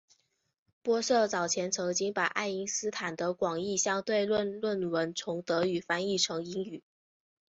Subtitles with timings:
[0.83, 6.83] 玻色早前曾经把爱因斯坦的广义相对论论文从德语翻译成英语。